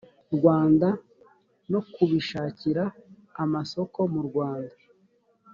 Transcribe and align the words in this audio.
rwanda 0.35 0.87
no 1.71 1.81
kubishakira 1.91 2.83
amasoko 3.43 3.99
mu 4.13 4.21
rwanda 4.27 4.75